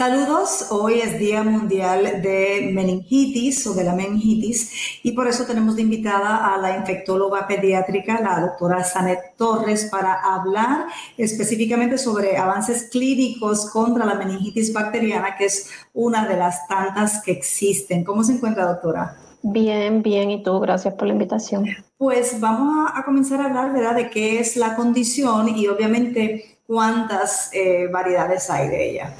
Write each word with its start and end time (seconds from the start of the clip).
Saludos, 0.00 0.68
hoy 0.70 1.00
es 1.00 1.18
Día 1.18 1.42
Mundial 1.42 2.22
de 2.22 2.70
Meningitis 2.72 3.66
o 3.66 3.74
de 3.74 3.84
la 3.84 3.94
meningitis 3.94 4.72
y 5.02 5.12
por 5.12 5.28
eso 5.28 5.44
tenemos 5.44 5.76
de 5.76 5.82
invitada 5.82 6.54
a 6.54 6.56
la 6.56 6.74
infectóloga 6.74 7.46
pediátrica, 7.46 8.18
la 8.18 8.40
doctora 8.40 8.82
Sanet 8.82 9.36
Torres, 9.36 9.90
para 9.92 10.14
hablar 10.14 10.86
específicamente 11.18 11.98
sobre 11.98 12.38
avances 12.38 12.88
clínicos 12.90 13.68
contra 13.68 14.06
la 14.06 14.14
meningitis 14.14 14.72
bacteriana, 14.72 15.36
que 15.36 15.44
es 15.44 15.68
una 15.92 16.26
de 16.26 16.38
las 16.38 16.66
tantas 16.66 17.22
que 17.22 17.32
existen. 17.32 18.02
¿Cómo 18.02 18.24
se 18.24 18.32
encuentra, 18.32 18.64
doctora? 18.64 19.18
Bien, 19.42 20.02
bien, 20.02 20.30
y 20.30 20.42
tú, 20.42 20.60
gracias 20.60 20.94
por 20.94 21.08
la 21.08 21.12
invitación. 21.12 21.66
Pues 21.98 22.40
vamos 22.40 22.90
a, 22.94 23.04
comenzar 23.04 23.42
a 23.42 23.44
hablar, 23.44 23.74
¿verdad?, 23.74 23.96
de 23.96 24.08
qué 24.08 24.40
es 24.40 24.56
la 24.56 24.76
condición 24.76 25.50
y 25.50 25.66
obviamente 25.66 26.56
cuántas 26.66 27.50
eh, 27.52 27.86
variedades 27.92 28.48
hay 28.48 28.68
de 28.68 28.90
ella. 28.92 29.14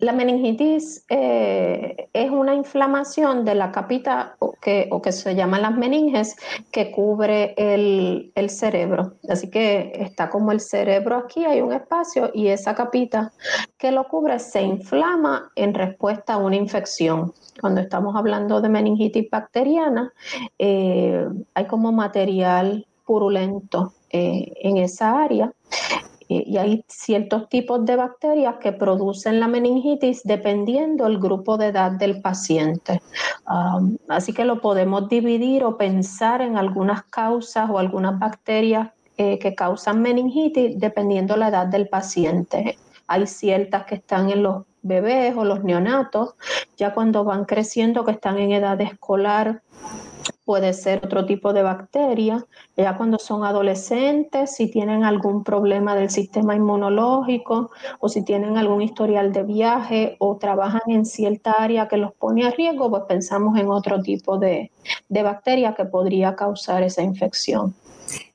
La 0.00 0.12
meningitis 0.12 1.04
eh, 1.08 2.08
es 2.12 2.30
una 2.30 2.54
inflamación 2.54 3.44
de 3.44 3.54
la 3.54 3.72
capita 3.72 4.36
o 4.38 4.52
que, 4.52 4.88
o 4.90 5.00
que 5.00 5.12
se 5.12 5.34
llama 5.34 5.58
las 5.58 5.74
meninges 5.74 6.36
que 6.70 6.90
cubre 6.90 7.54
el, 7.56 8.32
el, 8.34 8.50
cerebro. 8.50 9.14
Así 9.30 9.48
que 9.48 9.92
está 9.94 10.28
como 10.28 10.52
el 10.52 10.60
cerebro 10.60 11.16
aquí, 11.16 11.46
hay 11.46 11.62
un 11.62 11.72
espacio 11.72 12.30
y 12.34 12.48
esa 12.48 12.74
capita 12.74 13.32
que 13.78 13.92
lo 13.92 14.06
cubre 14.08 14.38
se 14.38 14.60
inflama 14.60 15.50
en 15.56 15.72
respuesta 15.72 16.34
a 16.34 16.38
una 16.38 16.56
infección. 16.56 17.32
Cuando 17.60 17.80
estamos 17.80 18.14
hablando 18.14 18.60
de 18.60 18.68
meningitis 18.68 19.30
bacteriana, 19.30 20.12
eh, 20.58 21.26
hay 21.54 21.66
como 21.66 21.92
material 21.92 22.86
purulento 23.06 23.94
eh, 24.10 24.52
en 24.62 24.76
esa 24.76 25.22
área 25.22 25.52
y 26.46 26.56
hay 26.56 26.84
ciertos 26.88 27.48
tipos 27.48 27.84
de 27.84 27.96
bacterias 27.96 28.56
que 28.60 28.72
producen 28.72 29.40
la 29.40 29.48
meningitis 29.48 30.22
dependiendo 30.24 31.06
el 31.06 31.18
grupo 31.18 31.58
de 31.58 31.66
edad 31.66 31.92
del 31.92 32.20
paciente. 32.20 33.02
Um, 33.48 33.96
así 34.08 34.32
que 34.32 34.44
lo 34.44 34.60
podemos 34.60 35.08
dividir 35.08 35.64
o 35.64 35.76
pensar 35.76 36.40
en 36.42 36.56
algunas 36.56 37.02
causas 37.04 37.68
o 37.70 37.78
algunas 37.78 38.18
bacterias 38.18 38.90
eh, 39.18 39.38
que 39.38 39.54
causan 39.54 40.00
meningitis 40.00 40.78
dependiendo 40.78 41.36
la 41.36 41.48
edad 41.48 41.66
del 41.66 41.88
paciente. 41.88 42.78
Hay 43.06 43.26
ciertas 43.26 43.84
que 43.84 43.96
están 43.96 44.30
en 44.30 44.42
los 44.42 44.64
bebés 44.82 45.36
o 45.36 45.44
los 45.44 45.62
neonatos, 45.62 46.34
ya 46.76 46.92
cuando 46.92 47.24
van 47.24 47.44
creciendo, 47.44 48.04
que 48.04 48.12
están 48.12 48.38
en 48.38 48.52
edad 48.52 48.80
escolar, 48.80 49.62
puede 50.44 50.72
ser 50.72 51.00
otro 51.04 51.24
tipo 51.26 51.52
de 51.52 51.62
bacteria. 51.62 52.46
Ya 52.76 52.96
cuando 52.96 53.18
son 53.18 53.44
adolescentes, 53.44 54.54
si 54.56 54.70
tienen 54.70 55.04
algún 55.04 55.44
problema 55.44 55.94
del 55.94 56.10
sistema 56.10 56.54
inmunológico 56.54 57.70
o 58.00 58.08
si 58.08 58.24
tienen 58.24 58.56
algún 58.56 58.82
historial 58.82 59.32
de 59.32 59.42
viaje 59.44 60.16
o 60.18 60.36
trabajan 60.36 60.82
en 60.88 61.04
cierta 61.04 61.52
área 61.52 61.88
que 61.88 61.96
los 61.96 62.12
pone 62.14 62.46
a 62.46 62.50
riesgo, 62.50 62.90
pues 62.90 63.02
pensamos 63.08 63.58
en 63.58 63.68
otro 63.70 64.00
tipo 64.02 64.38
de, 64.38 64.70
de 65.08 65.22
bacteria 65.22 65.74
que 65.74 65.84
podría 65.84 66.34
causar 66.34 66.82
esa 66.82 67.02
infección. 67.02 67.74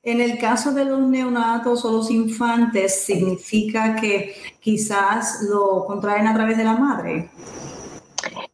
En 0.02 0.20
el 0.20 0.38
caso 0.38 0.72
de 0.72 0.84
los 0.84 1.00
neonatos 1.00 1.84
o 1.84 1.92
los 1.92 2.10
infantes, 2.10 3.04
¿significa 3.04 3.94
que 3.96 4.34
quizás 4.60 5.42
lo 5.42 5.84
contraen 5.86 6.26
a 6.26 6.34
través 6.34 6.56
de 6.56 6.64
la 6.64 6.74
madre? 6.74 7.30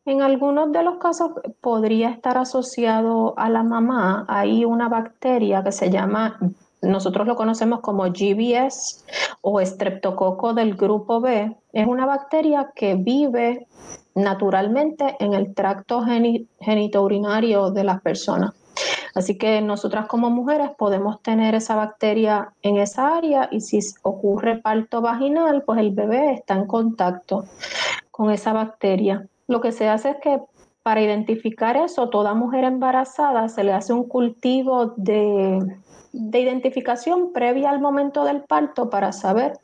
En 0.07 0.21
algunos 0.21 0.71
de 0.71 0.83
los 0.83 0.99
casos 0.99 1.31
podría 1.63 2.11
estar 2.11 2.37
asociado 2.37 3.33
a 3.39 3.49
la 3.49 3.63
mamá. 3.63 4.27
Hay 4.29 4.67
una 4.67 4.91
bacteria 4.91 5.65
que 5.65 5.73
se 5.73 5.89
llama, 5.89 6.39
nosotros 6.83 7.27
lo 7.27 7.37
conocemos 7.37 7.81
como 7.81 8.05
GBS 8.05 9.03
o 9.41 9.61
estreptococo 9.61 10.53
del 10.53 10.75
grupo 10.75 11.23
B. 11.23 11.57
Es 11.73 11.87
una 11.87 12.05
bacteria 12.05 12.71
que 12.77 12.97
vive 12.97 13.67
naturalmente 14.15 15.17
en 15.21 15.33
el 15.33 15.55
tracto 15.55 16.05
genitourinario 16.61 17.71
de 17.71 17.85
las 17.85 18.03
personas. 18.03 18.53
Así 19.15 19.39
que 19.39 19.63
nosotras 19.63 20.07
como 20.07 20.29
mujeres 20.29 20.71
podemos 20.77 21.23
tener 21.23 21.55
esa 21.55 21.77
bacteria 21.77 22.53
en 22.61 22.77
esa 22.77 23.17
área 23.17 23.49
y 23.51 23.63
si 23.63 23.79
ocurre 24.03 24.61
parto 24.61 25.01
vaginal, 25.01 25.63
pues 25.65 25.79
el 25.79 25.93
bebé 25.93 26.35
está 26.35 26.57
en 26.57 26.67
contacto 26.67 27.45
con 28.11 28.31
esa 28.31 28.53
bacteria. 28.53 29.27
Lo 29.47 29.60
que 29.60 29.72
se 29.72 29.88
hace 29.88 30.10
es 30.10 30.16
que 30.22 30.41
para 30.84 31.00
identificar 31.00 31.78
eso, 31.78 32.10
toda 32.10 32.34
mujer 32.34 32.65
embarazada 32.65 33.49
se 33.49 33.65
le 33.65 33.72
hace 33.72 33.94
un 33.94 34.06
cultivo 34.06 34.93
de, 34.99 35.59
identificación 36.12 37.32
previa 37.32 37.71
al 37.71 37.81
momento 37.81 38.25
del 38.25 38.43
parto 38.43 38.91
para 38.91 39.12
saber 39.12 39.55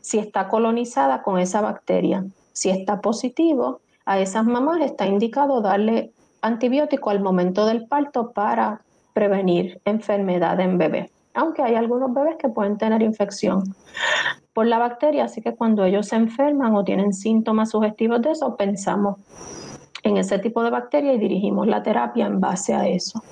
si 0.00 0.18
está 0.18 0.48
colonizada 0.48 1.22
con 1.22 1.38
esa 1.38 1.60
bacteria. 1.60 2.24
Si 2.52 2.70
está 2.70 3.00
positivo, 3.00 3.80
a 4.06 4.20
esas 4.20 4.44
mamás 4.46 4.80
está 4.80 5.06
indicado 5.06 5.60
darle 5.60 6.12
antibiótico 6.42 7.10
al 7.10 7.20
momento 7.20 7.66
del 7.66 7.88
parto 7.88 8.30
para 8.30 8.80
prevenir 9.12 9.80
enfermedad 9.84 10.60
en 10.60 10.78
bebé. 10.78 11.10
Aunque 11.34 11.62
hay 11.62 11.74
algunos 11.74 12.14
bebés 12.14 12.36
que 12.36 12.48
pueden 12.48 12.78
tener 12.78 13.02
infección 13.02 13.74
por 14.58 14.66
la 14.66 14.78
bacteria, 14.78 15.26
así 15.26 15.40
que 15.40 15.54
cuando 15.54 15.84
ellos 15.84 16.08
se 16.08 16.16
enferman 16.16 16.74
o 16.74 16.82
tienen 16.82 17.12
síntomas 17.12 17.70
sugestivos 17.70 18.20
de 18.22 18.32
eso, 18.32 18.56
pensamos 18.56 19.20
en 20.02 20.16
ese 20.16 20.40
tipo 20.40 20.64
de 20.64 20.70
bacteria 20.70 21.12
y 21.12 21.18
dirigimos 21.20 21.68
la 21.68 21.80
terapia 21.80 22.26
en 22.26 22.40
base 22.40 22.74
a 22.74 22.88
eso. 22.88 23.22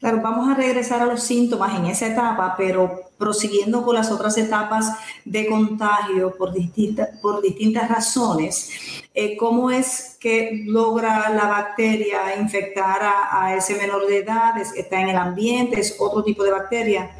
Claro, 0.00 0.22
vamos 0.22 0.48
a 0.48 0.54
regresar 0.54 1.02
a 1.02 1.04
los 1.04 1.22
síntomas 1.22 1.78
en 1.78 1.84
esa 1.84 2.06
etapa, 2.06 2.54
pero 2.56 3.02
prosiguiendo 3.18 3.82
con 3.82 3.96
las 3.96 4.10
otras 4.10 4.38
etapas 4.38 4.90
de 5.26 5.46
contagio 5.46 6.34
por, 6.38 6.54
distintas 6.54 7.18
por 7.20 7.42
distintas 7.42 7.90
razones, 7.90 8.70
eh, 9.12 9.36
¿cómo 9.36 9.70
es 9.70 10.16
que 10.18 10.64
logra 10.64 11.28
la 11.28 11.48
bacteria 11.48 12.34
infectar 12.40 12.98
a, 13.30 13.54
ese 13.54 13.74
menor 13.74 14.06
de 14.06 14.20
edad? 14.20 14.54
¿Está 14.74 15.02
en 15.02 15.10
el 15.10 15.16
ambiente? 15.18 15.78
¿Es 15.78 15.96
otro 16.00 16.24
tipo 16.24 16.42
de 16.42 16.50
bacteria? 16.50 17.10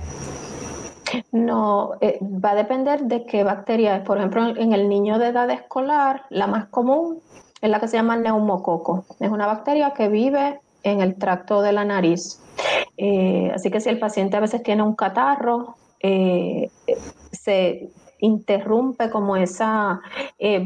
No, 1.32 1.92
eh, 2.00 2.18
va 2.22 2.50
a 2.50 2.54
depender 2.54 3.02
de 3.02 3.24
qué 3.24 3.44
bacteria 3.44 3.96
es. 3.96 4.02
Por 4.02 4.18
ejemplo, 4.18 4.48
en 4.48 4.72
el 4.72 4.88
niño 4.88 5.18
de 5.18 5.28
edad 5.28 5.50
escolar, 5.50 6.24
la 6.30 6.46
más 6.46 6.66
común 6.66 7.20
es 7.60 7.70
la 7.70 7.80
que 7.80 7.88
se 7.88 7.96
llama 7.96 8.16
neumococo. 8.16 9.04
Es 9.20 9.30
una 9.30 9.46
bacteria 9.46 9.92
que 9.92 10.08
vive 10.08 10.60
en 10.82 11.00
el 11.00 11.16
tracto 11.16 11.62
de 11.62 11.72
la 11.72 11.84
nariz. 11.84 12.40
Eh, 12.96 13.50
así 13.54 13.70
que 13.70 13.80
si 13.80 13.88
el 13.88 13.98
paciente 13.98 14.36
a 14.36 14.40
veces 14.40 14.62
tiene 14.62 14.82
un 14.82 14.94
catarro, 14.94 15.76
eh, 16.00 16.70
se 17.30 17.90
interrumpe 18.18 19.10
como 19.10 19.36
esa 19.36 20.00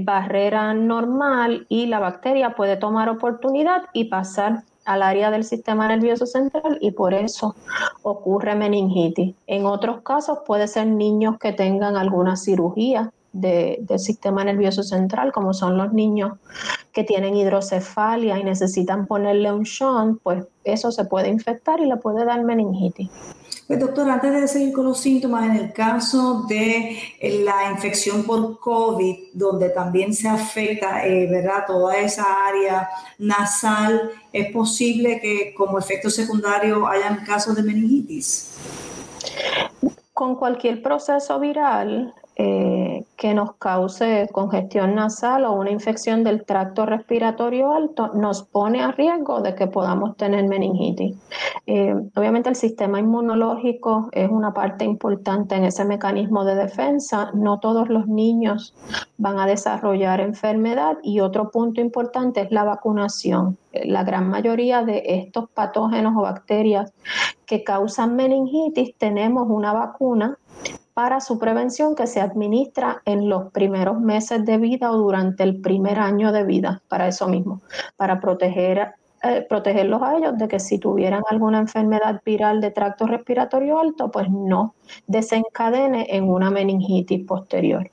barrera 0.00 0.74
normal 0.74 1.66
y 1.68 1.86
la 1.86 1.98
bacteria 1.98 2.54
puede 2.54 2.76
tomar 2.76 3.08
oportunidad 3.08 3.84
y 3.92 4.04
pasar 4.04 4.62
al 4.86 5.02
área 5.02 5.30
del 5.30 5.44
sistema 5.44 5.88
nervioso 5.88 6.24
central 6.26 6.78
y 6.80 6.92
por 6.92 7.12
eso 7.12 7.54
ocurre 8.02 8.54
meningitis. 8.54 9.34
En 9.46 9.66
otros 9.66 10.00
casos 10.02 10.38
puede 10.46 10.68
ser 10.68 10.86
niños 10.86 11.38
que 11.38 11.52
tengan 11.52 11.96
alguna 11.96 12.36
cirugía 12.36 13.12
del 13.40 13.98
sistema 13.98 14.44
nervioso 14.44 14.82
central, 14.82 15.32
como 15.32 15.52
son 15.52 15.76
los 15.76 15.92
niños 15.92 16.38
que 16.92 17.04
tienen 17.04 17.36
hidrocefalia 17.36 18.38
y 18.38 18.44
necesitan 18.44 19.06
ponerle 19.06 19.52
un 19.52 19.64
shunt, 19.64 20.20
pues 20.22 20.44
eso 20.64 20.90
se 20.90 21.04
puede 21.04 21.28
infectar 21.28 21.80
y 21.80 21.86
le 21.86 21.96
puede 21.96 22.24
dar 22.24 22.42
meningitis. 22.42 23.10
Pues 23.66 23.80
doctor, 23.80 24.08
antes 24.08 24.32
de 24.32 24.46
seguir 24.46 24.72
con 24.72 24.84
los 24.84 25.00
síntomas, 25.00 25.44
en 25.44 25.56
el 25.56 25.72
caso 25.72 26.44
de 26.48 26.98
eh, 27.18 27.42
la 27.42 27.68
infección 27.72 28.22
por 28.22 28.60
COVID, 28.60 29.32
donde 29.34 29.70
también 29.70 30.14
se 30.14 30.28
afecta, 30.28 31.04
eh, 31.04 31.26
¿verdad? 31.28 31.64
Toda 31.66 31.98
esa 31.98 32.24
área 32.46 32.88
nasal, 33.18 34.12
¿es 34.32 34.52
posible 34.52 35.20
que 35.20 35.52
como 35.54 35.80
efecto 35.80 36.10
secundario 36.10 36.86
hayan 36.86 37.24
casos 37.24 37.56
de 37.56 37.64
meningitis? 37.64 38.56
Con 40.14 40.36
cualquier 40.36 40.80
proceso 40.80 41.40
viral, 41.40 42.14
eh, 42.38 43.04
que 43.16 43.32
nos 43.32 43.54
cause 43.54 44.28
congestión 44.30 44.94
nasal 44.94 45.46
o 45.46 45.52
una 45.52 45.70
infección 45.70 46.22
del 46.22 46.44
tracto 46.44 46.84
respiratorio 46.84 47.72
alto 47.72 48.10
nos 48.12 48.42
pone 48.42 48.82
a 48.82 48.92
riesgo 48.92 49.40
de 49.40 49.54
que 49.54 49.66
podamos 49.66 50.18
tener 50.18 50.46
meningitis. 50.46 51.16
Eh, 51.66 51.94
obviamente 52.14 52.50
el 52.50 52.56
sistema 52.56 53.00
inmunológico 53.00 54.10
es 54.12 54.28
una 54.28 54.52
parte 54.52 54.84
importante 54.84 55.54
en 55.54 55.64
ese 55.64 55.86
mecanismo 55.86 56.44
de 56.44 56.56
defensa. 56.56 57.30
No 57.32 57.58
todos 57.58 57.88
los 57.88 58.06
niños 58.06 58.74
van 59.16 59.38
a 59.38 59.46
desarrollar 59.46 60.20
enfermedad 60.20 60.98
y 61.02 61.20
otro 61.20 61.50
punto 61.50 61.80
importante 61.80 62.42
es 62.42 62.50
la 62.50 62.64
vacunación. 62.64 63.56
La 63.72 64.04
gran 64.04 64.28
mayoría 64.28 64.82
de 64.82 65.02
estos 65.06 65.48
patógenos 65.48 66.12
o 66.14 66.20
bacterias 66.20 66.92
que 67.46 67.64
causan 67.64 68.14
meningitis 68.14 68.94
tenemos 68.98 69.46
una 69.48 69.72
vacuna 69.72 70.38
para 70.96 71.20
su 71.20 71.38
prevención 71.38 71.94
que 71.94 72.06
se 72.06 72.22
administra 72.22 73.02
en 73.04 73.28
los 73.28 73.52
primeros 73.52 74.00
meses 74.00 74.46
de 74.46 74.56
vida 74.56 74.90
o 74.90 74.96
durante 74.96 75.42
el 75.42 75.60
primer 75.60 75.98
año 75.98 76.32
de 76.32 76.42
vida, 76.42 76.80
para 76.88 77.06
eso 77.06 77.28
mismo, 77.28 77.60
para 77.96 78.18
proteger, 78.18 78.94
eh, 79.22 79.44
protegerlos 79.46 80.00
a 80.00 80.16
ellos 80.16 80.38
de 80.38 80.48
que 80.48 80.58
si 80.58 80.78
tuvieran 80.78 81.22
alguna 81.30 81.58
enfermedad 81.58 82.22
viral 82.24 82.62
de 82.62 82.70
tracto 82.70 83.06
respiratorio 83.06 83.78
alto, 83.78 84.10
pues 84.10 84.30
no 84.30 84.74
desencadene 85.06 86.06
en 86.08 86.30
una 86.30 86.50
meningitis 86.50 87.26
posterior. 87.26 87.90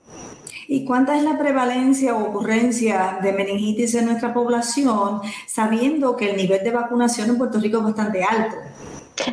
¿Y 0.69 0.85
cuánta 0.85 1.17
es 1.17 1.23
la 1.23 1.37
prevalencia 1.37 2.15
o 2.15 2.29
ocurrencia 2.29 3.19
de 3.21 3.33
meningitis 3.33 3.95
en 3.95 4.05
nuestra 4.05 4.33
población, 4.33 5.19
sabiendo 5.45 6.15
que 6.15 6.31
el 6.31 6.37
nivel 6.37 6.63
de 6.63 6.71
vacunación 6.71 7.31
en 7.31 7.37
Puerto 7.37 7.59
Rico 7.59 7.79
es 7.79 7.83
bastante 7.83 8.23
alto? 8.23 8.55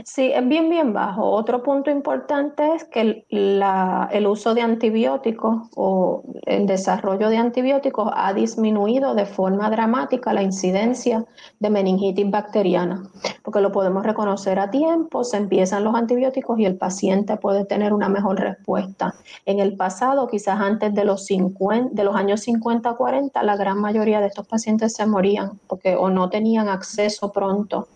Sí, 0.05 0.31
es 0.33 0.47
bien, 0.47 0.69
bien 0.69 0.93
bajo. 0.93 1.25
Otro 1.25 1.63
punto 1.63 1.91
importante 1.91 2.75
es 2.75 2.85
que 2.85 3.25
el 3.31 4.27
uso 4.27 4.55
de 4.55 4.63
antibióticos 4.63 5.69
o 5.75 6.23
el 6.47 6.67
desarrollo 6.67 7.29
de 7.29 7.39
antibióticos 7.39 8.11
ha 8.15 8.33
disminuido 8.35 9.15
de 9.15 9.27
forma 9.27 9.71
dramática 9.71 10.33
la 10.33 10.43
incidencia 10.43 11.25
de 11.59 11.71
meningitis 11.71 12.31
bacteriana, 12.31 13.03
porque 13.51 13.63
lo 13.63 13.73
podemos 13.73 14.07
reconocer 14.07 14.61
a 14.61 14.71
tiempo, 14.71 15.25
se 15.25 15.37
empiezan 15.37 15.83
los 15.83 15.97
antibióticos 15.97 16.57
y 16.61 16.67
el 16.67 16.77
paciente 16.77 17.37
puede 17.37 17.65
tener 17.65 17.93
una 17.93 18.09
mejor 18.09 18.39
respuesta. 18.39 19.13
En 19.45 19.59
el 19.59 19.75
pasado, 19.75 20.29
quizás 20.29 20.61
antes 20.61 20.95
de 20.95 21.05
los, 21.05 21.27
50, 21.27 21.91
de 21.93 22.05
los 22.05 22.15
años 22.15 22.43
50 22.43 22.95
40, 22.95 23.43
la 23.43 23.57
gran 23.57 23.81
mayoría 23.81 24.21
de 24.21 24.29
estos 24.29 24.47
pacientes 24.47 24.95
se 24.95 25.05
morían 25.05 25.59
porque 25.67 25.97
o 25.97 26.11
no 26.11 26.31
tenían 26.31 26.69
acceso 26.69 27.33
pronto 27.33 27.89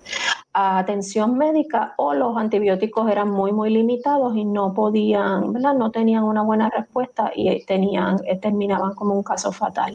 a 0.53 0.79
atención 0.79 1.39
médica 1.39 1.95
o 1.99 2.15
los 2.15 2.37
antibióticos 2.37 3.09
eran 3.09 3.31
muy, 3.31 3.53
muy 3.53 3.71
limitados 3.71 4.37
y 4.37 4.45
no 4.45 4.75
podían, 4.75 5.53
¿verdad? 5.53 5.75
No 5.75 5.93
tenían 5.93 6.25
una 6.25 6.43
buena 6.43 6.69
respuesta 6.69 7.31
y 7.33 7.65
tenían, 7.65 8.17
eh, 8.27 8.37
terminaban 8.39 8.93
como 8.97 9.15
un 9.15 9.23
caso 9.23 9.53
fatal. 9.53 9.95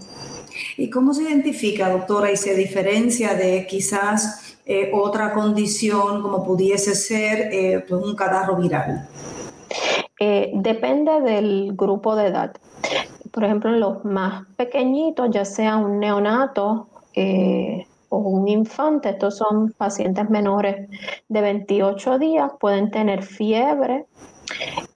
¿Y 0.77 0.89
cómo 0.89 1.13
se 1.13 1.23
identifica, 1.23 1.89
doctora, 1.89 2.31
y 2.31 2.37
se 2.37 2.55
diferencia 2.55 3.33
de 3.33 3.67
quizás 3.67 4.48
eh, 4.69 4.91
otra 4.93 5.33
condición 5.33 6.21
como 6.21 6.45
pudiese 6.45 6.95
ser 6.95 7.49
eh, 7.51 7.83
pues 7.87 8.01
un 8.03 8.15
catarro 8.15 8.55
viral? 8.55 9.07
depende 10.53 11.21
del 11.21 11.71
grupo 11.75 12.13
de 12.13 12.27
edad. 12.27 12.53
Por 13.31 13.45
ejemplo, 13.45 13.71
los 13.71 14.03
más 14.03 14.45
pequeñitos, 14.57 15.29
ya 15.31 15.45
sea 15.45 15.77
un 15.77 15.97
neonato, 15.97 16.89
o 18.09 18.17
un 18.17 18.47
infante, 18.47 19.09
estos 19.09 19.37
son 19.37 19.71
pacientes 19.71 20.29
menores 20.29 20.89
de 21.27 21.41
28 21.41 22.17
días, 22.17 22.51
pueden 22.59 22.91
tener 22.91 23.23
fiebre, 23.23 24.07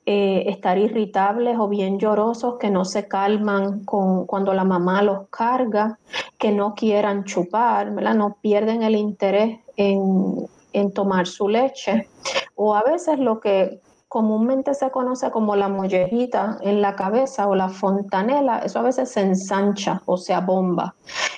eh, 0.05 0.45
estar 0.47 0.77
irritables 0.77 1.57
o 1.59 1.67
bien 1.67 1.99
llorosos, 1.99 2.57
que 2.59 2.69
no 2.69 2.83
se 2.85 3.07
calman 3.07 3.85
con, 3.85 4.25
cuando 4.25 4.53
la 4.53 4.63
mamá 4.63 5.03
los 5.03 5.29
carga, 5.29 5.99
que 6.43 6.51
no 6.51 6.75
quieran 6.75 7.23
chupar, 7.23 7.89
no 7.93 8.35
pierden 8.41 8.83
el 8.83 8.97
interés 8.97 9.61
en, 9.77 10.45
en 10.73 10.91
tomar 10.91 11.25
su 11.25 11.47
leche. 11.47 12.09
O 12.55 12.75
a 12.75 12.83
veces 12.83 13.17
lo 13.17 13.39
que 13.39 13.79
comúnmente 14.09 14.73
se 14.73 14.91
conoce 14.91 15.31
como 15.31 15.55
la 15.55 15.69
mollejita 15.69 16.57
en 16.59 16.81
la 16.81 16.97
cabeza 16.97 17.47
o 17.47 17.55
la 17.55 17.69
fontanela, 17.69 18.59
eso 18.59 18.79
a 18.79 18.81
veces 18.81 19.09
se 19.09 19.21
ensancha 19.21 20.01
o 20.05 20.17
se 20.17 20.33
abomba. 20.33 20.95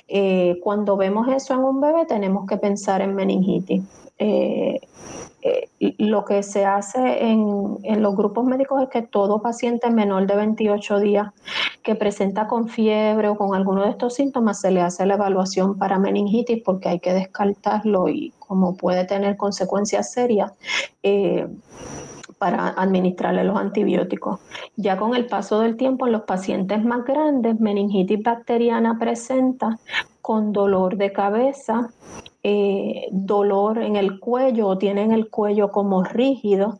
Eh, 0.08 0.58
cuando 0.60 0.96
vemos 0.96 1.28
eso 1.28 1.54
en 1.54 1.60
un 1.60 1.80
bebé 1.80 2.04
tenemos 2.06 2.44
que 2.44 2.56
pensar 2.56 3.00
en 3.00 3.14
meningitis. 3.14 3.84
Eh, 4.18 4.80
eh, 5.80 5.94
lo 5.98 6.24
que 6.24 6.42
se 6.42 6.64
hace 6.64 7.24
en, 7.24 7.78
en, 7.82 8.02
los 8.02 8.16
grupos 8.16 8.44
médicos 8.44 8.82
es 8.82 8.88
que 8.88 9.02
todo 9.02 9.42
paciente 9.42 9.90
menor 9.90 10.26
de 10.26 10.36
28 10.36 11.00
días 11.00 11.28
que 11.82 11.94
presenta 11.94 12.46
con 12.46 12.68
fiebre 12.68 13.28
o 13.28 13.36
con 13.36 13.54
alguno 13.54 13.84
de 13.84 13.90
estos 13.90 14.14
síntomas 14.14 14.60
se 14.60 14.70
le 14.70 14.80
hace 14.80 15.06
la 15.06 15.14
evaluación 15.14 15.78
para 15.78 15.98
meningitis 15.98 16.62
porque 16.64 16.88
hay 16.88 17.00
que 17.00 17.12
descartarlo 17.12 18.08
y 18.08 18.32
como 18.38 18.76
puede 18.76 19.04
tener 19.04 19.36
consecuencias 19.36 20.12
serias 20.12 20.52
para 22.38 22.68
administrarle 22.68 23.44
los 23.44 23.56
antibióticos. 23.56 24.40
Ya 24.76 24.96
con 24.96 25.14
el 25.14 25.26
paso 25.26 25.60
del 25.60 25.76
tiempo 25.76 26.06
en 26.06 26.12
los 26.12 26.22
pacientes 26.22 26.84
más 26.84 27.04
grandes, 27.04 27.58
meningitis 27.60 28.22
bacteriana 28.22 28.98
presenta 28.98 29.78
con 30.20 30.52
dolor 30.52 30.96
de 30.96 31.12
cabeza, 31.12 31.90
eh, 32.48 33.08
dolor 33.10 33.78
en 33.78 33.96
el 33.96 34.20
cuello 34.20 34.68
o 34.68 34.78
tienen 34.78 35.10
el 35.10 35.30
cuello 35.30 35.72
como 35.72 36.04
rígido 36.04 36.78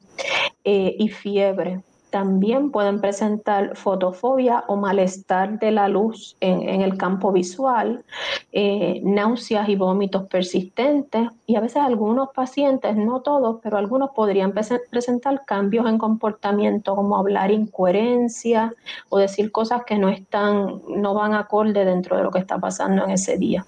eh, 0.63 0.95
y 0.97 1.09
fiebre 1.09 1.83
también 2.11 2.71
pueden 2.71 3.01
presentar 3.01 3.77
fotofobia 3.77 4.65
o 4.69 4.77
malestar 4.77 5.59
de 5.59 5.71
la 5.71 5.89
luz 5.89 6.37
en, 6.41 6.81
el 6.81 6.97
campo 6.97 7.33
visual, 7.33 8.05
eh, 8.53 9.01
náuseas 9.05 9.69
y 9.69 9.77
vómitos 9.77 10.27
persistentes 10.29 11.29
y 11.47 11.57
a 11.57 11.61
veces 11.61 11.83
algunos 11.83 12.31
pacientes, 12.35 12.97
no 12.97 13.21
todos, 13.21 13.59
pero 13.63 13.77
algunos 13.77 14.11
podrían 14.15 14.55
presentar 14.55 15.45
cambios 15.45 15.87
en 15.89 15.99
comportamiento 15.99 16.95
como 16.97 17.19
hablar 17.19 17.51
incoherencia 17.51 18.73
o 19.11 19.19
decir 19.19 19.53
cosas 19.53 19.83
que 19.85 19.99
no 19.99 20.09
están, 20.09 20.81
no 20.89 21.13
van 21.13 21.35
acorde 21.35 21.85
dentro 21.85 22.17
de 22.17 22.23
lo 22.23 22.31
que 22.31 22.39
está 22.39 22.59
pasando 22.59 23.05
en 23.05 23.11
ese 23.11 23.37
día. 23.37 23.67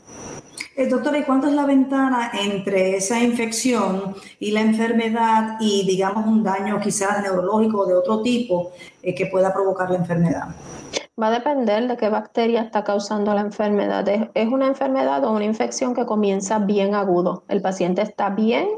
Eh, 0.78 0.86
doctora, 0.86 1.18
¿y 1.18 1.24
cuánto 1.24 1.48
es 1.48 1.54
la 1.54 1.66
ventana 1.66 2.30
entre 2.40 2.96
esa 2.96 3.20
infección 3.20 4.14
y 4.38 4.52
la 4.52 4.60
enfermedad 4.60 5.56
y, 5.58 5.84
digamos, 5.84 6.24
un 6.24 6.44
daño 6.44 6.80
quizás 6.80 7.20
neurológico 7.20 7.84
de 7.84 7.94
otro 7.94 8.22
tipo 8.22 8.70
eh, 9.02 9.12
que 9.12 9.26
pueda 9.26 9.52
provocar 9.52 9.90
la 9.90 9.96
enfermedad? 9.96 10.54
Va 11.20 11.28
a 11.28 11.30
depender 11.32 11.88
de 11.88 11.96
qué 11.96 12.08
bacteria 12.10 12.62
está 12.62 12.84
causando 12.84 13.34
la 13.34 13.40
enfermedad. 13.40 14.08
Es, 14.08 14.48
una 14.48 14.68
enfermedad 14.68 15.24
o 15.24 15.32
una 15.32 15.44
infección 15.44 15.92
que 15.92 16.06
comienza 16.06 16.60
bien 16.60 16.94
agudo. 16.94 17.42
El 17.48 17.60
paciente 17.60 18.02
está 18.02 18.30
bien 18.30 18.68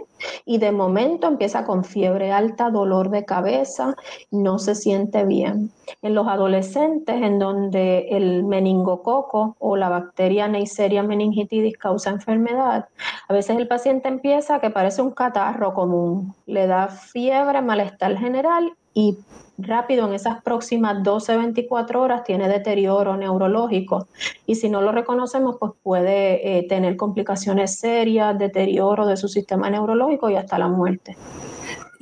y 0.46 0.56
de 0.56 0.72
momento 0.72 1.26
empieza 1.26 1.64
con 1.66 1.84
fiebre 1.84 2.32
alta, 2.32 2.70
dolor 2.70 3.10
de 3.10 3.26
cabeza, 3.26 3.94
no 4.30 4.58
se 4.58 4.74
siente 4.74 5.26
bien. 5.26 5.70
En 6.00 6.14
los 6.14 6.28
adolescentes, 6.28 7.20
en 7.20 7.38
donde 7.38 8.08
el 8.08 8.44
meningococo 8.44 9.56
o 9.58 9.76
la 9.76 9.90
bacteria 9.90 10.48
Neisseria 10.48 11.02
meningitidis 11.02 11.76
causa 11.76 12.08
enfermedad, 12.08 12.88
a 13.28 13.32
veces 13.34 13.58
el 13.58 13.68
paciente 13.68 14.08
empieza 14.08 14.60
que 14.60 14.70
parece 14.70 15.02
un 15.02 15.10
catarro 15.10 15.74
común, 15.74 16.34
le 16.46 16.66
da 16.66 16.88
fiebre, 16.88 17.60
malestar 17.60 18.16
general 18.16 18.72
y 18.94 19.18
rápido 19.62 20.06
en 20.06 20.14
esas 20.14 20.42
próximas 20.42 21.02
12, 21.02 21.36
24 21.36 22.02
horas 22.02 22.24
tiene 22.24 22.48
deterioro 22.48 23.16
neurológico 23.16 24.08
y 24.46 24.54
si 24.56 24.68
no 24.68 24.80
lo 24.80 24.92
reconocemos 24.92 25.56
pues 25.58 25.72
puede 25.82 26.58
eh, 26.58 26.66
tener 26.68 26.96
complicaciones 26.96 27.78
serias, 27.78 28.38
deterioro 28.38 29.06
de 29.06 29.16
su 29.16 29.28
sistema 29.28 29.70
neurológico 29.70 30.30
y 30.30 30.36
hasta 30.36 30.58
la 30.58 30.68
muerte. 30.68 31.16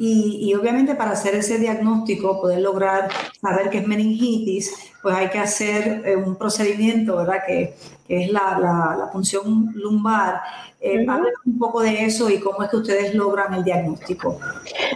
Y, 0.01 0.55
obviamente 0.55 0.95
para 0.95 1.11
hacer 1.11 1.35
ese 1.35 1.59
diagnóstico, 1.59 2.41
poder 2.41 2.61
lograr 2.61 3.09
saber 3.41 3.69
que 3.69 3.79
es 3.79 3.87
meningitis, 3.87 4.93
pues 5.03 5.13
hay 5.17 5.29
que 5.29 5.41
hacer 5.41 6.03
eh, 6.07 6.15
un 6.15 6.37
procedimiento, 6.37 7.17
¿verdad? 7.17 7.39
Que, 7.45 7.75
es 8.09 8.33
la, 8.33 8.59
la, 8.59 9.11
punción 9.13 9.71
lumbar. 9.75 10.41
Eh, 10.81 11.05
un 11.45 11.59
poco 11.59 11.83
de 11.83 12.05
eso 12.05 12.31
y 12.31 12.39
cómo 12.39 12.63
es 12.63 12.71
que 12.71 12.77
ustedes 12.77 13.15
logran 13.15 13.53
el 13.53 13.65
diagnóstico. 13.65 14.39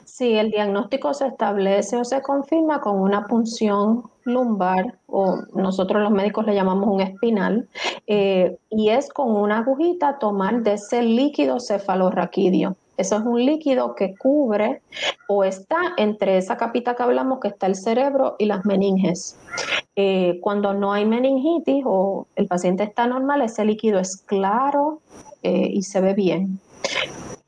Sí, 0.05 0.35
el 0.35 0.51
diagnóstico 0.51 1.13
se 1.13 1.27
establece 1.27 1.97
o 1.97 2.05
se 2.05 2.23
confirma 2.23 2.81
con 2.81 3.01
una 3.01 3.27
punción 3.27 4.05
lumbar, 4.25 4.99
o 5.07 5.41
nosotros 5.55 6.01
los 6.01 6.13
médicos 6.13 6.47
le 6.47 6.55
llamamos 6.55 6.89
un 6.89 7.01
espinal, 7.01 7.69
eh, 8.07 8.57
y 8.71 8.91
es 8.91 9.09
con 9.09 9.35
una 9.35 9.59
agujita 9.59 10.19
tomar 10.21 10.63
de 10.63 10.75
ese 10.75 11.03
líquido 11.03 11.59
cefalorraquídeo. 11.59 12.77
Eso 13.03 13.17
es 13.17 13.25
un 13.25 13.45
líquido 13.45 13.97
que 13.97 14.15
cubre 14.15 14.81
o 15.27 15.43
está 15.43 15.77
entre 15.97 16.39
esa 16.39 16.57
capita 16.57 16.95
que 16.95 17.03
hablamos 17.03 17.41
que 17.41 17.49
está 17.49 17.67
el 17.67 17.75
cerebro 17.75 18.37
y 18.39 18.45
las 18.45 18.65
meninges. 18.65 19.37
Eh, 19.97 20.39
cuando 20.41 20.73
no 20.73 20.93
hay 20.93 21.05
meningitis 21.05 21.83
o 21.85 22.29
el 22.37 22.47
paciente 22.47 22.85
está 22.85 23.09
normal, 23.09 23.43
ese 23.43 23.65
líquido 23.65 23.99
es 23.99 24.19
claro 24.19 25.01
eh, 25.43 25.69
y 25.73 25.83
se 25.83 26.01
ve 26.01 26.15
bien. 26.15 26.61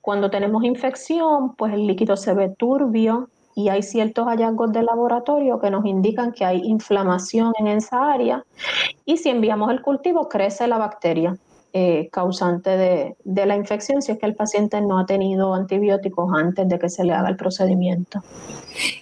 Cuando 0.01 0.29
tenemos 0.29 0.65
infección, 0.65 1.55
pues 1.55 1.73
el 1.73 1.87
líquido 1.87 2.17
se 2.17 2.35
ve 2.35 2.49
turbio 2.49 3.29
y 3.55 3.69
hay 3.69 3.85
ciertos 3.85 4.27
hallazgos 4.27 4.73
de 4.73 4.83
laboratorio 4.83 5.61
que 5.61 5.71
nos 5.71 5.87
indican 5.87 6.33
que 6.33 6.45
hay 6.45 6.63
inflamación 6.65 7.53
en 7.61 7.69
esa 7.69 8.13
área 8.13 8.45
y 9.05 9.19
si 9.19 9.29
enviamos 9.31 9.71
el 9.71 9.83
cultivo 9.83 10.29
crece 10.29 10.67
la 10.67 10.79
bacteria. 10.79 11.39
Eh, 11.77 12.09
causante 12.13 12.71
de, 12.71 13.17
de, 13.25 13.47
la 13.47 13.57
infección 13.57 14.01
si 14.01 14.13
es 14.13 14.19
que 14.21 14.27
el 14.27 14.37
paciente 14.37 14.81
no 14.81 14.97
ha 14.97 15.07
tenido 15.07 15.55
antibióticos 15.55 16.33
antes 16.33 16.69
de 16.69 16.79
que 16.79 16.89
se 16.89 17.03
le 17.03 17.13
haga 17.13 17.29
el 17.29 17.37
procedimiento. 17.37 18.23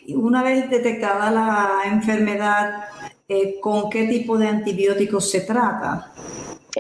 Una 0.09 0.43
vez 0.43 0.71
detectada 0.71 1.31
la 1.31 1.83
enfermedad, 1.85 2.85
eh, 3.29 3.61
¿con 3.61 3.91
qué 3.91 4.07
tipo 4.09 4.39
de 4.39 4.49
antibióticos 4.49 5.31
se 5.31 5.43
trata? 5.43 6.13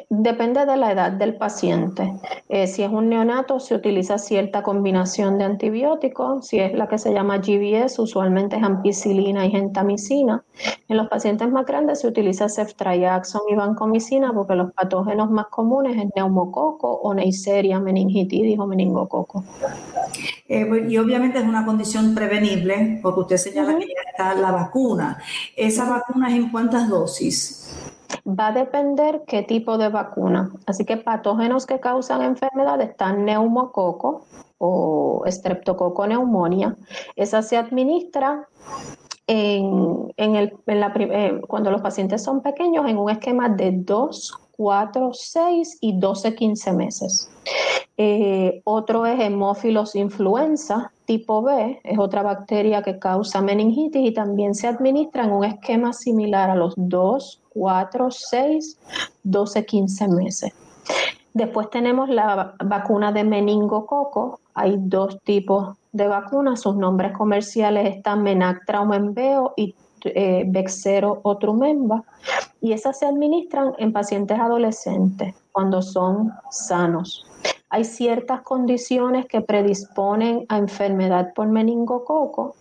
Depende 0.08 0.64
de 0.64 0.76
la 0.76 0.92
edad 0.92 1.12
del 1.12 1.36
paciente. 1.36 2.14
Eh, 2.48 2.66
si 2.66 2.82
es 2.82 2.90
un 2.90 3.10
neonato, 3.10 3.60
se 3.60 3.74
utiliza 3.74 4.16
cierta 4.16 4.62
combinación 4.62 5.38
de 5.38 5.44
antibióticos. 5.44 6.46
Si 6.46 6.58
es 6.58 6.72
la 6.72 6.88
que 6.88 6.98
se 6.98 7.12
llama 7.12 7.38
GBS, 7.38 7.98
usualmente 7.98 8.56
es 8.56 8.62
ampicilina 8.62 9.44
y 9.44 9.50
gentamicina. 9.50 10.44
En 10.88 10.96
los 10.96 11.08
pacientes 11.08 11.50
más 11.50 11.66
grandes 11.66 12.00
se 12.00 12.08
utiliza 12.08 12.48
ceftriaxone 12.48 13.52
y 13.52 13.54
vancomicina 13.54 14.32
porque 14.32 14.54
los 14.54 14.72
patógenos 14.72 15.30
más 15.30 15.46
comunes 15.46 15.96
es 15.96 16.10
neumococo 16.16 16.90
o 16.90 17.12
Neisseria 17.14 17.78
meningitidis 17.78 18.58
o 18.58 18.66
meningococo. 18.66 19.44
Eh, 20.48 20.66
pues, 20.66 20.90
y 20.90 20.96
obviamente 20.96 21.38
es 21.38 21.44
una 21.44 21.66
condición 21.66 22.14
prevenible 22.14 22.98
porque 23.02 23.20
usted 23.20 23.36
señala 23.36 23.78
que 23.78 23.86
ya 23.86 24.10
está 24.10 24.34
la 24.34 24.52
vacuna. 24.52 25.18
¿Esa 25.56 25.88
vacuna 25.88 26.30
es 26.30 26.36
en 26.36 26.50
cuántas 26.50 26.88
dosis? 26.88 27.91
Va 28.26 28.48
a 28.48 28.52
depender 28.52 29.22
qué 29.26 29.42
tipo 29.42 29.78
de 29.78 29.88
vacuna. 29.88 30.50
Así 30.66 30.84
que 30.84 30.96
patógenos 30.96 31.66
que 31.66 31.80
causan 31.80 32.22
enfermedad 32.22 32.80
están 32.80 33.24
neumococo 33.24 34.24
o 34.58 35.24
streptococo 35.26 36.06
neumonía. 36.06 36.76
Esa 37.16 37.42
se 37.42 37.56
administra 37.56 38.48
en, 39.26 40.12
eh, 40.16 41.40
cuando 41.48 41.70
los 41.70 41.80
pacientes 41.80 42.22
son 42.22 42.42
pequeños 42.42 42.88
en 42.88 42.98
un 42.98 43.10
esquema 43.10 43.48
de 43.48 43.72
2, 43.72 44.32
4, 44.56 45.10
6 45.12 45.78
y 45.80 45.98
12, 45.98 46.34
15 46.34 46.72
meses. 46.72 47.30
Eh, 47.96 48.62
otro 48.64 49.06
es 49.06 49.20
hemófilos 49.20 49.94
influenza 49.96 50.92
tipo 51.04 51.42
B, 51.42 51.80
es 51.84 51.98
otra 51.98 52.22
bacteria 52.22 52.82
que 52.82 52.98
causa 52.98 53.42
meningitis 53.42 54.08
y 54.08 54.14
también 54.14 54.54
se 54.54 54.66
administra 54.66 55.24
en 55.24 55.32
un 55.32 55.44
esquema 55.44 55.92
similar 55.92 56.48
a 56.48 56.54
los 56.54 56.74
2, 56.76 57.41
4, 57.54 58.10
6, 58.10 58.78
12, 59.22 59.66
15 59.66 60.08
meses. 60.08 60.52
Después 61.34 61.70
tenemos 61.70 62.08
la 62.08 62.54
vacuna 62.62 63.12
de 63.12 63.24
meningococo. 63.24 64.40
Hay 64.54 64.76
dos 64.78 65.18
tipos 65.24 65.76
de 65.92 66.06
vacunas. 66.06 66.60
Sus 66.60 66.76
nombres 66.76 67.16
comerciales 67.16 67.96
están 67.96 68.22
Menactraum 68.22 69.14
y 69.56 69.74
eh, 70.04 70.44
Bexero 70.46 71.20
o 71.22 71.38
Trumemba. 71.38 72.04
Y 72.60 72.72
esas 72.72 72.98
se 72.98 73.06
administran 73.06 73.72
en 73.78 73.92
pacientes 73.92 74.38
adolescentes 74.38 75.34
cuando 75.52 75.80
son 75.80 76.32
sanos. 76.50 77.26
Hay 77.70 77.84
ciertas 77.84 78.42
condiciones 78.42 79.26
que 79.26 79.40
predisponen 79.40 80.44
a 80.50 80.58
enfermedad 80.58 81.32
por 81.34 81.48
meningococo 81.48 82.54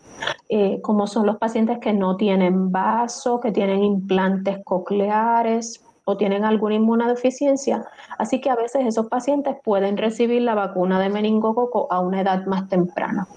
eh, 0.53 0.81
como 0.81 1.07
son 1.07 1.25
los 1.25 1.37
pacientes 1.37 1.79
que 1.79 1.93
no 1.93 2.17
tienen 2.17 2.73
vaso, 2.73 3.39
que 3.39 3.53
tienen 3.53 3.81
implantes 3.85 4.57
cocleares 4.65 5.81
o 6.03 6.17
tienen 6.17 6.43
alguna 6.43 6.75
inmunodeficiencia. 6.75 7.85
Así 8.17 8.41
que 8.41 8.49
a 8.49 8.57
veces 8.57 8.85
esos 8.85 9.05
pacientes 9.05 9.55
pueden 9.63 9.95
recibir 9.95 10.41
la 10.41 10.53
vacuna 10.53 10.99
de 10.99 11.07
meningococo 11.07 11.87
a 11.89 12.01
una 12.01 12.19
edad 12.19 12.45
más 12.47 12.67
temprana. 12.67 13.29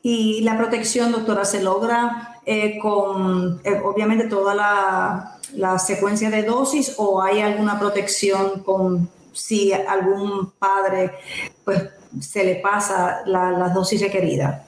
Y 0.00 0.40
la 0.40 0.56
protección, 0.56 1.12
doctora, 1.12 1.44
se 1.44 1.62
logra 1.62 2.38
eh, 2.46 2.78
con, 2.78 3.60
eh, 3.62 3.82
obviamente, 3.84 4.26
toda 4.26 4.54
la, 4.54 5.78
secuencia 5.80 6.30
de 6.30 6.44
dosis 6.44 6.94
o 6.96 7.20
hay 7.20 7.42
alguna 7.42 7.78
protección 7.78 8.62
con 8.64 9.10
si 9.34 9.70
algún 9.70 10.50
padre 10.58 11.12
pues 11.62 11.90
se 12.20 12.42
le 12.42 12.54
pasa 12.54 13.20
la 13.26 13.68
dosis 13.68 14.00
requerida. 14.00 14.64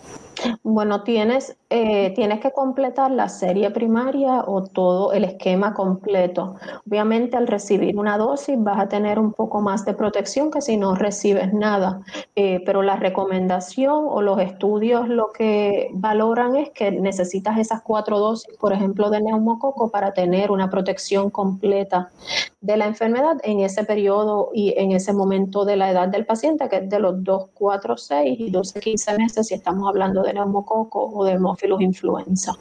Bueno, 0.62 1.02
tienes, 1.02 1.56
eh, 1.76 2.12
tienes 2.14 2.38
que 2.38 2.52
completar 2.52 3.10
la 3.10 3.28
serie 3.28 3.68
primaria 3.72 4.44
o 4.46 4.62
todo 4.62 5.12
el 5.12 5.24
esquema 5.24 5.74
completo. 5.74 6.54
Obviamente 6.86 7.36
al 7.36 7.48
recibir 7.48 7.98
una 7.98 8.16
dosis 8.16 8.54
vas 8.56 8.78
a 8.78 8.88
tener 8.88 9.18
un 9.18 9.32
poco 9.32 9.60
más 9.60 9.84
de 9.84 9.92
protección 9.92 10.52
que 10.52 10.60
si 10.62 10.76
no 10.76 10.94
recibes 10.94 11.52
nada, 11.52 12.00
eh, 12.36 12.62
pero 12.64 12.82
la 12.82 12.94
recomendación 12.94 14.04
o 14.08 14.22
los 14.22 14.38
estudios 14.38 15.08
lo 15.08 15.32
que 15.32 15.90
valoran 15.94 16.54
es 16.54 16.70
que 16.70 16.92
necesitas 16.92 17.58
esas 17.58 17.82
cuatro 17.82 18.20
dosis, 18.20 18.56
por 18.56 18.72
ejemplo, 18.72 19.10
de 19.10 19.22
neumococo 19.22 19.90
para 19.90 20.12
tener 20.12 20.52
una 20.52 20.70
protección 20.70 21.28
completa 21.28 22.12
de 22.60 22.76
la 22.76 22.86
enfermedad 22.86 23.36
en 23.42 23.60
ese 23.60 23.84
periodo 23.84 24.50
y 24.54 24.72
en 24.78 24.92
ese 24.92 25.12
momento 25.12 25.64
de 25.64 25.76
la 25.76 25.90
edad 25.90 26.08
del 26.08 26.24
paciente, 26.24 26.68
que 26.68 26.76
es 26.76 26.88
de 26.88 27.00
los 27.00 27.22
2, 27.22 27.48
4, 27.52 27.96
6 27.96 28.40
y 28.40 28.50
12, 28.50 28.80
15 28.80 29.18
meses 29.18 29.48
si 29.48 29.54
estamos 29.54 29.86
hablando 29.86 30.22
de 30.22 30.32
neumococo 30.32 31.10
o 31.12 31.24
de 31.24 31.38
hemófilos 31.64 31.80
influenza. 31.80 32.52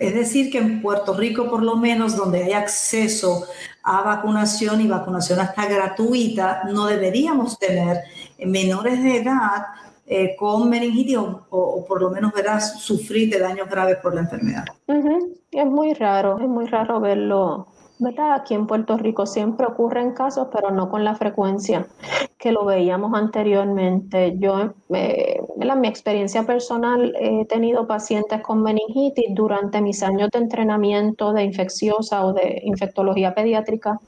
es 0.00 0.14
decir, 0.14 0.50
que 0.50 0.58
en 0.58 0.82
Puerto 0.82 1.14
Rico, 1.14 1.48
por 1.48 1.62
lo 1.62 1.76
menos, 1.76 2.16
donde 2.16 2.44
hay 2.44 2.52
acceso 2.52 3.44
a 3.82 4.02
vacunación 4.02 4.80
y 4.80 4.86
vacunación 4.86 5.40
hasta 5.40 5.66
gratuita, 5.66 6.62
no 6.72 6.86
deberíamos 6.86 7.58
tener 7.58 7.98
menores 8.44 9.02
de 9.02 9.18
edad 9.18 9.66
eh, 10.06 10.34
con 10.36 10.68
meningitis 10.68 11.18
o, 11.18 11.84
por 11.86 12.00
lo 12.02 12.10
menos 12.10 12.32
verás 12.32 12.80
sufrir 12.80 13.30
de 13.30 13.38
daños 13.38 13.68
graves 13.68 13.98
por 14.02 14.14
la 14.14 14.22
enfermedad. 14.22 14.64
Es 15.52 15.66
muy 15.66 15.94
raro, 15.94 16.38
es 16.40 16.48
muy 16.48 16.66
raro 16.66 17.00
verlo 17.00 17.66
¿verdad? 18.00 18.32
Aquí 18.32 18.54
en 18.54 18.66
Puerto 18.66 18.96
Rico 18.96 19.26
siempre 19.26 19.66
ocurren 19.66 20.12
casos, 20.12 20.48
pero 20.52 20.70
no 20.70 20.88
con 20.90 21.04
la 21.04 21.14
frecuencia 21.14 21.86
que 22.40 22.52
lo 22.52 22.64
veíamos 22.64 23.12
anteriormente. 23.12 24.34
Yo, 24.38 24.72
eh, 24.94 25.40
en 25.60 25.80
mi 25.80 25.88
experiencia 25.88 26.44
personal, 26.44 27.14
he 27.20 27.44
tenido 27.44 27.86
pacientes 27.86 28.40
con 28.40 28.62
meningitis 28.62 29.26
durante 29.34 29.82
mis 29.82 30.02
años 30.02 30.30
de 30.30 30.38
entrenamiento 30.38 31.34
de 31.34 31.44
infecciosa 31.44 32.24
o 32.24 32.32
de 32.32 32.62
infectología 32.64 33.34
pediátrica 33.34 34.00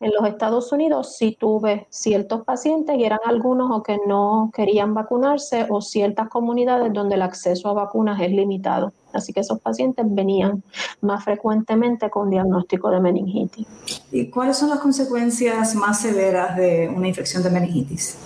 en 0.00 0.12
los 0.12 0.26
Estados 0.26 0.72
Unidos 0.72 1.16
sí 1.16 1.36
tuve 1.38 1.86
ciertos 1.90 2.42
pacientes 2.44 2.96
y 2.96 3.04
eran 3.04 3.20
algunos 3.26 3.70
o 3.70 3.82
que 3.82 3.98
no 4.06 4.50
querían 4.54 4.94
vacunarse 4.94 5.66
o 5.68 5.82
ciertas 5.82 6.28
comunidades 6.28 6.92
donde 6.92 7.16
el 7.16 7.22
acceso 7.22 7.68
a 7.68 7.74
vacunas 7.74 8.18
es 8.20 8.30
limitado. 8.30 8.92
Así 9.12 9.32
que 9.32 9.40
esos 9.40 9.60
pacientes 9.60 10.06
venían 10.08 10.62
más 11.02 11.24
frecuentemente 11.24 12.08
con 12.08 12.30
diagnóstico 12.30 12.90
de 12.90 13.00
meningitis. 13.00 13.66
¿Y 14.10 14.30
cuáles 14.30 14.56
son 14.56 14.70
las 14.70 14.80
consecuencias 14.80 15.74
más 15.74 16.00
severas 16.00 16.56
de 16.56 16.90
una 16.94 17.08
infección 17.08 17.42
de 17.42 17.50
meningitis? 17.50 18.18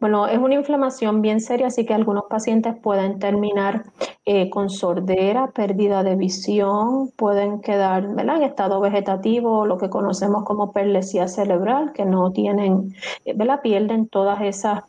Bueno, 0.00 0.26
es 0.26 0.38
una 0.38 0.54
inflamación 0.54 1.22
bien 1.22 1.40
seria, 1.40 1.68
así 1.68 1.86
que 1.86 1.94
algunos 1.94 2.24
pacientes 2.28 2.74
pueden 2.82 3.18
terminar 3.18 3.84
eh, 4.28 4.50
con 4.50 4.70
sordera, 4.70 5.52
pérdida 5.52 6.02
de 6.02 6.16
visión, 6.16 7.12
pueden 7.14 7.60
quedar 7.60 8.04
en 8.04 8.42
estado 8.42 8.80
vegetativo, 8.80 9.66
lo 9.66 9.78
que 9.78 9.88
conocemos 9.88 10.42
como 10.42 10.72
perlesía 10.72 11.28
cerebral, 11.28 11.92
que 11.92 12.04
no 12.04 12.32
tienen, 12.32 12.92
eh, 13.24 13.34
¿verdad? 13.36 13.60
pierden 13.62 14.08
todas 14.08 14.40
esas 14.42 14.82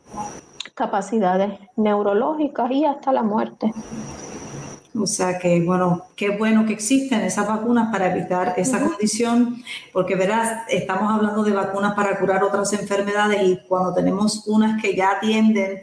capacidades 0.74 1.56
neurológicas 1.76 2.68
y 2.72 2.84
hasta 2.84 3.12
la 3.12 3.22
muerte. 3.22 3.72
O 4.98 5.06
sea 5.06 5.38
que, 5.38 5.62
bueno, 5.64 6.06
qué 6.16 6.30
bueno 6.30 6.66
que 6.66 6.72
existen 6.72 7.20
esas 7.20 7.46
vacunas 7.46 7.92
para 7.92 8.12
evitar 8.12 8.54
esa 8.56 8.80
condición, 8.80 9.62
porque 9.92 10.16
verás, 10.16 10.64
estamos 10.68 11.12
hablando 11.12 11.44
de 11.44 11.52
vacunas 11.52 11.94
para 11.94 12.18
curar 12.18 12.42
otras 12.42 12.72
enfermedades 12.72 13.40
y 13.42 13.60
cuando 13.68 13.94
tenemos 13.94 14.48
unas 14.48 14.82
que 14.82 14.96
ya 14.96 15.12
atienden, 15.12 15.82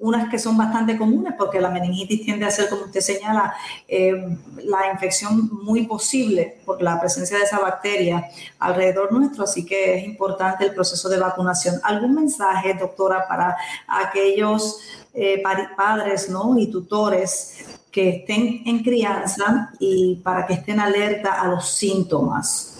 unas 0.00 0.28
que 0.30 0.38
son 0.38 0.56
bastante 0.56 0.96
comunes, 0.96 1.34
porque 1.38 1.60
la 1.60 1.70
meningitis 1.70 2.24
tiende 2.24 2.46
a 2.46 2.50
ser, 2.50 2.68
como 2.68 2.84
usted 2.84 3.00
señala, 3.00 3.54
eh, 3.86 4.36
la 4.64 4.90
infección 4.92 5.48
muy 5.62 5.86
posible 5.86 6.58
por 6.64 6.82
la 6.82 6.98
presencia 6.98 7.36
de 7.36 7.44
esa 7.44 7.58
bacteria 7.58 8.28
alrededor 8.58 9.12
nuestro, 9.12 9.44
así 9.44 9.64
que 9.64 9.98
es 9.98 10.04
importante 10.04 10.64
el 10.64 10.74
proceso 10.74 11.08
de 11.08 11.18
vacunación. 11.18 11.76
¿Algún 11.84 12.14
mensaje, 12.14 12.74
doctora, 12.74 13.28
para 13.28 13.56
aquellos 13.86 14.80
eh, 15.12 15.42
padres 15.76 16.30
¿no? 16.30 16.56
y 16.58 16.70
tutores 16.70 17.78
que 17.90 18.08
estén 18.08 18.62
en 18.64 18.82
crianza 18.82 19.72
y 19.78 20.16
para 20.16 20.46
que 20.46 20.54
estén 20.54 20.80
alerta 20.80 21.40
a 21.40 21.48
los 21.48 21.68
síntomas. 21.68 22.78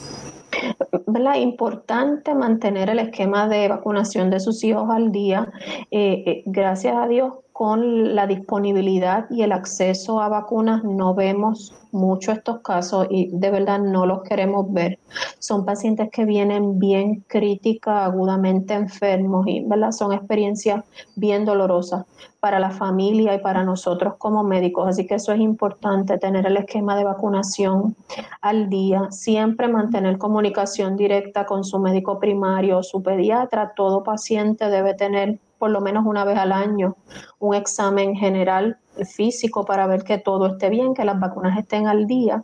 Es 0.60 1.38
importante 1.38 2.34
mantener 2.34 2.90
el 2.90 2.98
esquema 2.98 3.48
de 3.48 3.68
vacunación 3.68 4.30
de 4.30 4.40
sus 4.40 4.62
hijos 4.64 4.88
al 4.90 5.12
día. 5.12 5.50
Eh, 5.90 6.22
eh, 6.26 6.42
gracias 6.46 6.96
a 6.96 7.06
Dios, 7.06 7.34
con 7.60 8.14
la 8.14 8.26
disponibilidad 8.26 9.26
y 9.28 9.42
el 9.42 9.52
acceso 9.52 10.22
a 10.22 10.30
vacunas 10.30 10.82
no 10.82 11.14
vemos 11.14 11.74
mucho 11.92 12.32
estos 12.32 12.60
casos 12.60 13.06
y 13.10 13.28
de 13.34 13.50
verdad 13.50 13.78
no 13.78 14.06
los 14.06 14.22
queremos 14.22 14.72
ver. 14.72 14.98
Son 15.38 15.66
pacientes 15.66 16.08
que 16.10 16.24
vienen 16.24 16.78
bien 16.78 17.22
crítica, 17.28 18.06
agudamente 18.06 18.72
enfermos 18.72 19.46
y 19.46 19.62
¿verdad? 19.62 19.92
son 19.92 20.14
experiencias 20.14 20.82
bien 21.16 21.44
dolorosas 21.44 22.06
para 22.40 22.60
la 22.60 22.70
familia 22.70 23.34
y 23.34 23.40
para 23.40 23.62
nosotros 23.62 24.14
como 24.16 24.42
médicos. 24.42 24.88
Así 24.88 25.06
que 25.06 25.16
eso 25.16 25.30
es 25.32 25.40
importante, 25.40 26.16
tener 26.16 26.46
el 26.46 26.56
esquema 26.56 26.96
de 26.96 27.04
vacunación 27.04 27.94
al 28.40 28.70
día, 28.70 29.08
siempre 29.10 29.68
mantener 29.68 30.16
comunicación 30.16 30.96
directa 30.96 31.44
con 31.44 31.62
su 31.64 31.78
médico 31.78 32.18
primario, 32.18 32.82
su 32.82 33.02
pediatra. 33.02 33.74
Todo 33.76 34.02
paciente 34.02 34.70
debe 34.70 34.94
tener 34.94 35.38
por 35.60 35.70
lo 35.70 35.80
menos 35.82 36.06
una 36.06 36.24
vez 36.24 36.38
al 36.38 36.52
año 36.52 36.96
un 37.38 37.54
examen 37.54 38.16
general 38.16 38.78
físico 39.04 39.64
para 39.64 39.86
ver 39.86 40.02
que 40.02 40.16
todo 40.18 40.46
esté 40.46 40.70
bien, 40.70 40.94
que 40.94 41.04
las 41.04 41.20
vacunas 41.20 41.56
estén 41.58 41.86
al 41.86 42.06
día. 42.06 42.42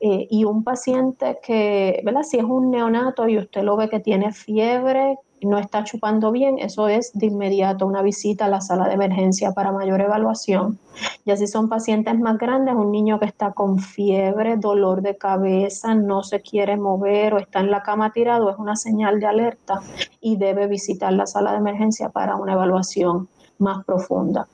Eh, 0.00 0.28
y 0.30 0.44
un 0.44 0.64
paciente 0.64 1.38
que, 1.42 2.00
¿verdad? 2.04 2.22
Si 2.22 2.38
es 2.38 2.44
un 2.44 2.70
neonato 2.70 3.28
y 3.28 3.36
usted 3.36 3.62
lo 3.62 3.76
ve 3.76 3.88
que 3.88 4.00
tiene 4.00 4.32
fiebre, 4.32 5.18
no 5.42 5.58
está 5.58 5.84
chupando 5.84 6.30
bien, 6.32 6.58
eso 6.58 6.88
es 6.88 7.12
de 7.14 7.26
inmediato 7.26 7.86
una 7.86 8.02
visita 8.02 8.46
a 8.46 8.48
la 8.48 8.60
sala 8.60 8.88
de 8.88 8.94
emergencia 8.94 9.52
para 9.52 9.72
mayor 9.72 10.00
evaluación. 10.00 10.78
Ya 11.24 11.36
si 11.36 11.46
son 11.46 11.68
pacientes 11.68 12.18
más 12.18 12.38
grandes, 12.38 12.74
un 12.74 12.92
niño 12.92 13.18
que 13.18 13.26
está 13.26 13.52
con 13.52 13.78
fiebre, 13.78 14.56
dolor 14.56 15.02
de 15.02 15.16
cabeza, 15.16 15.94
no 15.94 16.22
se 16.22 16.40
quiere 16.40 16.76
mover 16.76 17.34
o 17.34 17.38
está 17.38 17.60
en 17.60 17.70
la 17.70 17.82
cama 17.82 18.12
tirado, 18.12 18.50
es 18.50 18.58
una 18.58 18.76
señal 18.76 19.20
de 19.20 19.26
alerta 19.26 19.80
y 20.20 20.36
debe 20.36 20.66
visitar 20.66 21.12
la 21.12 21.26
sala 21.26 21.52
de 21.52 21.58
emergencia 21.58 22.10
para 22.10 22.36
una 22.36 22.52
evaluación 22.52 23.28
más 23.58 23.84
profunda. 23.84 24.46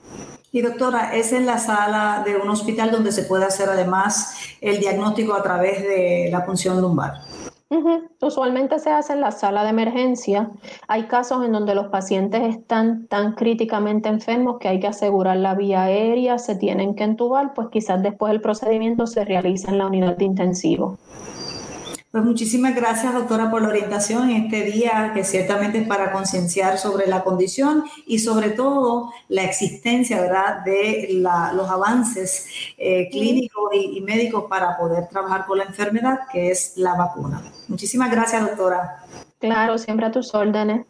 Y 0.51 0.63
doctora, 0.63 1.15
es 1.15 1.33
en 1.33 1.45
la 1.45 1.59
sala 1.59 2.23
de 2.25 2.37
un 2.37 2.49
hospital 2.49 2.91
donde 2.91 3.13
se 3.13 3.25
puede 3.25 3.45
hacer 3.45 3.69
además 3.69 4.35
el 4.61 4.81
diagnóstico 4.81 5.35
a 5.35 5.43
través 5.43 5.83
de 5.83 6.29
la 6.33 6.45
punción 6.47 6.81
lumbar. 6.81 7.21
Usualmente 8.23 8.79
se 8.79 8.91
hace 8.91 9.13
en 9.13 9.21
la 9.21 9.31
sala 9.31 9.63
de 9.63 9.71
emergencia. 9.71 10.51
Hay 10.87 11.05
casos 11.05 11.45
en 11.45 11.53
donde 11.53 11.75
los 11.75 11.89
pacientes 11.89 12.43
están 12.43 13.07
tan 13.09 13.35
críticamente 13.35 14.09
enfermos 14.09 14.59
que 14.59 14.69
hay 14.69 14.81
que 14.81 14.87
asegurar 14.87 15.37
la 15.37 15.55
vía 15.55 15.83
aérea, 15.83 16.39
se 16.39 16.57
tienen 16.57 16.95
que 16.95 17.05
entubar, 17.05 17.53
pues 17.55 17.69
quizás 17.71 18.03
después 18.03 18.33
el 18.33 18.41
procedimiento 18.41 19.07
se 19.07 19.25
realiza 19.25 19.71
en 19.71 19.79
la 19.79 19.87
unidad 19.87 20.17
de 20.17 20.25
intensivo. 20.25 20.99
Pues 22.19 22.27
muchísimas 22.27 22.75
gracias, 22.75 23.15
doctora, 23.15 23.49
por 23.49 23.63
la 23.63 23.69
orientación 23.69 24.29
en 24.29 24.47
este 24.47 24.65
día, 24.65 25.13
que 25.15 25.23
ciertamente 25.23 25.79
es 25.79 25.87
para 25.87 26.11
concienciar 26.11 26.77
sobre 26.77 27.07
la 27.07 27.23
condición 27.23 27.85
y 28.09 28.19
sobre 28.19 28.51
todo 28.51 29.13
la 29.29 29.45
existencia, 29.45 30.21
¿verdad?, 30.21 30.65
de 30.65 31.11
los 31.13 31.71
avances 31.71 32.49
eh, 32.77 33.09
clínicos 33.09 33.71
y, 33.73 33.99
y 33.99 34.01
médicos 34.01 34.47
para 34.51 34.77
poder 34.77 35.07
trabajar 35.07 35.47
con 35.47 35.59
la 35.59 35.65
enfermedad, 35.65 36.19
que 36.33 36.51
es 36.51 36.73
la 36.75 36.97
vacuna. 36.97 37.41
Muchísimas 37.69 38.11
gracias, 38.11 38.43
doctora. 38.43 39.05
Claro, 39.39 39.79
siempre 39.79 40.07
a 40.07 40.11
tus 40.11 40.35
órdenes. 40.35 40.87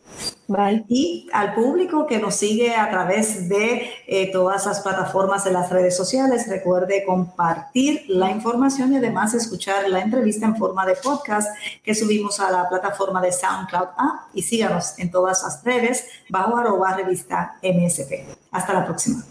Y 0.88 1.28
al 1.32 1.54
público 1.54 2.06
que 2.06 2.18
nos 2.18 2.34
sigue 2.36 2.74
a 2.74 2.88
través 2.90 3.48
de 3.50 3.90
eh, 4.06 4.32
todas 4.32 4.64
las 4.64 4.80
plataformas 4.80 5.44
de 5.44 5.52
las 5.52 5.70
redes 5.70 5.94
sociales, 5.94 6.48
recuerde 6.48 7.04
compartir 7.04 8.04
la 8.08 8.30
información 8.30 8.92
y 8.92 8.96
además 8.96 9.34
escuchar 9.34 9.88
la 9.90 10.00
entrevista 10.00 10.46
en 10.46 10.56
forma 10.56 10.86
de 10.86 10.94
podcast 10.96 11.48
que 11.84 11.94
subimos 11.94 12.40
a 12.40 12.50
la 12.50 12.68
plataforma 12.68 13.20
de 13.20 13.30
SoundCloud 13.30 13.88
App 13.96 14.20
y 14.32 14.42
síganos 14.42 14.98
en 14.98 15.10
todas 15.10 15.42
las 15.42 15.62
redes 15.62 16.06
bajo 16.30 16.56
arroba 16.56 16.94
revista 16.94 17.56
MSP. 17.62 18.24
Hasta 18.50 18.72
la 18.72 18.86
próxima. 18.86 19.22